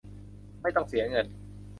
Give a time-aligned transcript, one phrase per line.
[0.61, 1.25] ไม่ต้องเสียเงิน